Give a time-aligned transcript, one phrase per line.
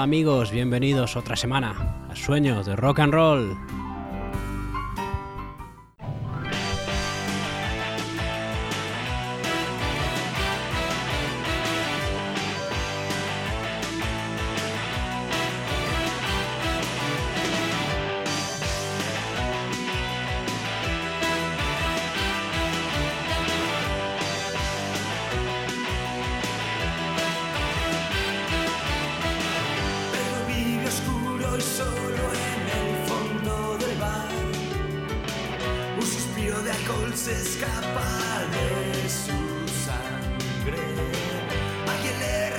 [0.00, 3.79] Amigos, bienvenidos otra semana a Sueños de Rock and Roll.
[36.70, 39.40] de alcohol se escapa de su
[39.84, 40.78] sangre.
[41.88, 42.49] Alguien le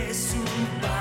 [0.00, 0.36] preço
[0.80, 0.99] baixo.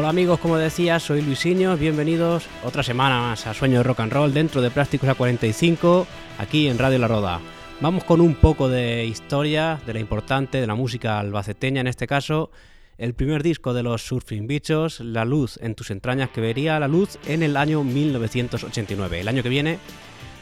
[0.00, 4.10] Hola amigos, como decía, soy Luisinho, bienvenidos otra semana más a Sueño de Rock and
[4.14, 6.06] Roll dentro de Plásticos A45,
[6.38, 7.38] aquí en Radio La Roda.
[7.82, 12.06] Vamos con un poco de historia, de la importante, de la música albaceteña en este
[12.06, 12.50] caso.
[12.96, 16.88] El primer disco de los Surfing Bichos, La Luz en tus entrañas, que vería la
[16.88, 19.20] luz en el año 1989.
[19.20, 19.78] El año que viene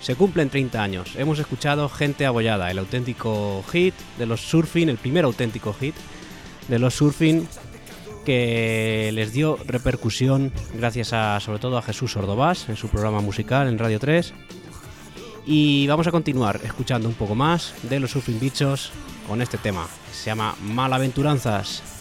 [0.01, 1.17] se cumplen 30 años.
[1.17, 5.97] Hemos escuchado Gente Abollada, el auténtico hit de los Surfing, el primer auténtico hit
[6.69, 7.49] de los Surfing
[8.29, 13.69] que les dio repercusión gracias a sobre todo a Jesús Ordovás en su programa musical
[13.69, 14.35] en Radio 3.
[15.47, 18.93] Y vamos a continuar escuchando un poco más de los Surfing Bichos
[19.27, 19.87] con este tema.
[20.13, 21.98] Se llama Malaventuranzas.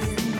[0.00, 0.31] Los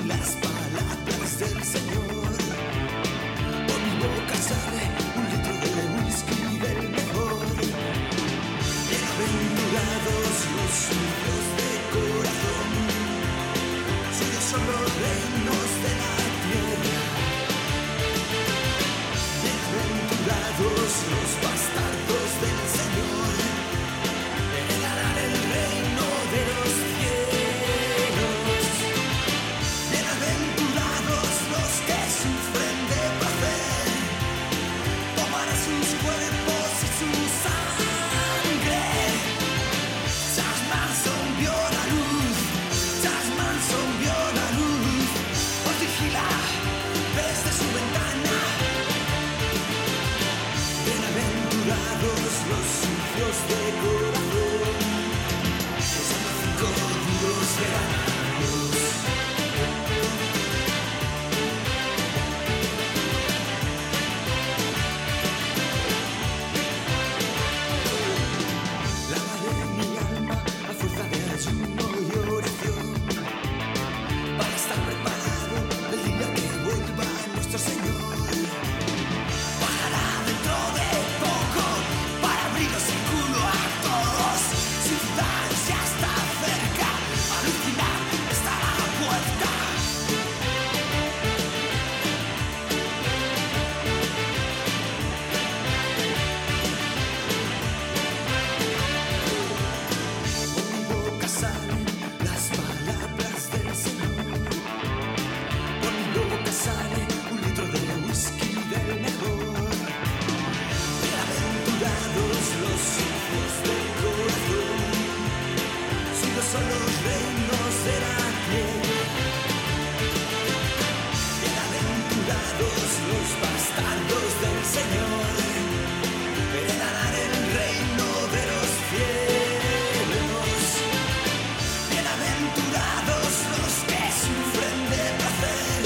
[132.13, 135.81] Bienaventurados los que sufren de placer,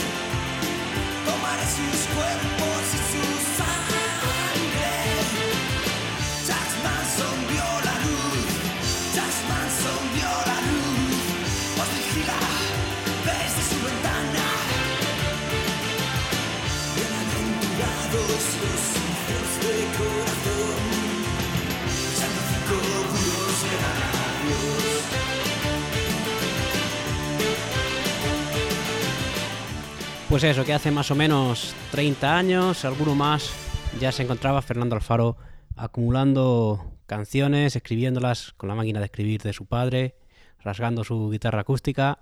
[1.25, 3.25] tomar sus cuerpos y su
[3.55, 4.05] sangre.
[6.49, 6.71] Jack
[7.49, 8.51] vio la luz,
[9.15, 11.23] Jack Manson vio la luz,
[11.81, 12.41] os vigila
[13.29, 14.47] desde su ventana.
[16.97, 20.81] Bienaventurados los hijos de corazón,
[22.19, 25.46] santificados serán Dios.
[30.29, 33.53] Pues eso, que hace más o menos 30 años, alguno más,
[34.01, 35.37] ya se encontraba Fernando Alfaro
[35.77, 40.17] acumulando canciones, escribiéndolas con la máquina de escribir de su padre,
[40.65, 42.19] rasgando su guitarra acústica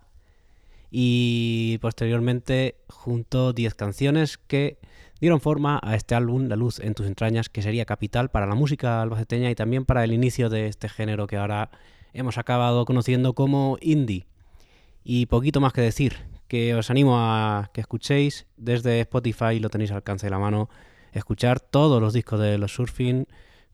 [0.90, 4.78] y posteriormente juntó 10 canciones que
[5.18, 8.54] dieron forma a este álbum, La luz en tus entrañas, que sería capital para la
[8.54, 11.70] música albaceteña y también para el inicio de este género que ahora
[12.12, 14.26] hemos acabado conociendo como indie.
[15.04, 19.90] Y poquito más que decir, que os animo a que escuchéis desde Spotify, lo tenéis
[19.90, 20.70] al alcance de la mano,
[21.10, 23.26] escuchar todos los discos de los surfing,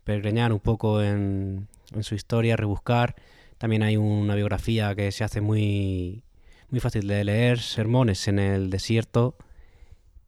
[0.02, 1.68] peregrinar un poco en,
[2.00, 3.16] su historia, rebuscar.
[3.58, 6.24] También hay una biografía que se hace muy,
[6.70, 9.36] muy fácil de leer, sermones en el desierto.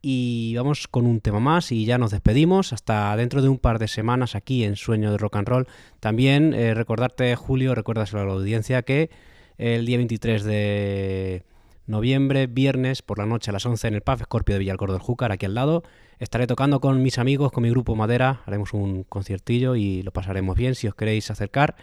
[0.03, 3.79] Y vamos con un tema más y ya nos despedimos hasta dentro de un par
[3.79, 5.67] de semanas aquí en Sueño de Rock and Roll.
[5.99, 9.09] También eh, recordarte, Julio, recuérdaselo a la audiencia que
[9.57, 11.45] el día 23 de
[11.87, 15.01] noviembre, viernes por la noche a las 11 en el Pub Scorpio de Villalcor del
[15.01, 15.83] Júcar, aquí al lado.
[16.19, 20.55] Estaré tocando con mis amigos, con mi grupo Madera, haremos un conciertillo y lo pasaremos
[20.55, 20.75] bien.
[20.75, 21.75] Si os queréis acercar,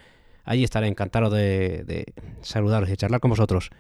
[0.45, 3.71] allí estaré encantado de, de saludaros y charlar con vosotros.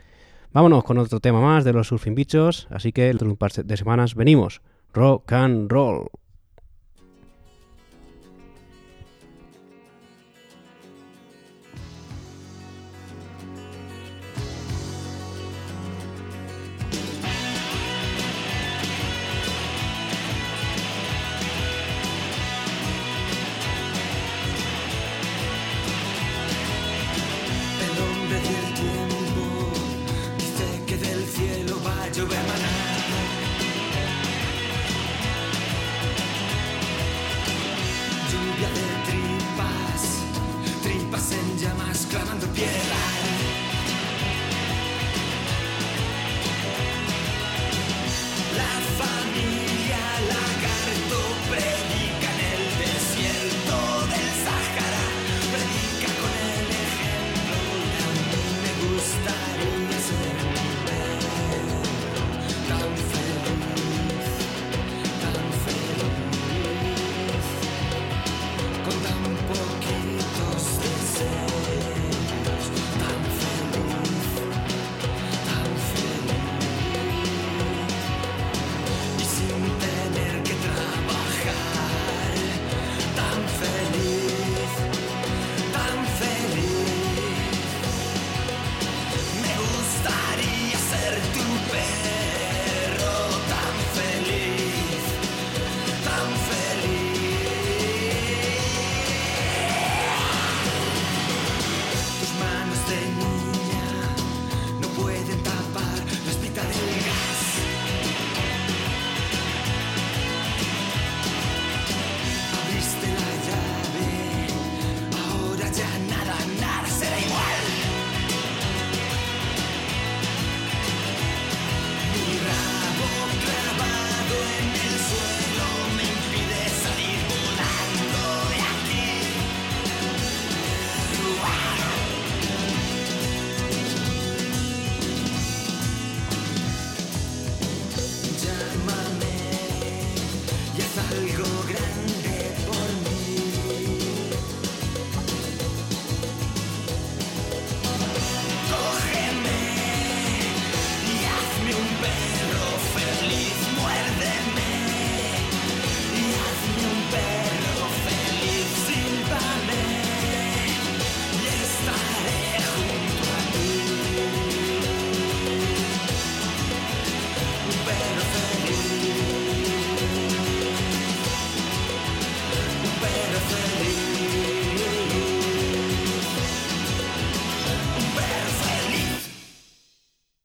[0.52, 3.52] Vámonos con otro tema más de los Surfing Bichos, así que dentro de un par
[3.52, 4.62] de semanas venimos.
[4.92, 6.08] Rock and roll.